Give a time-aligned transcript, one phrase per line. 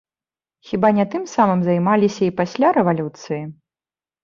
[0.69, 3.41] Хіба не тым самым займаліся і пасля рэвалюцыі?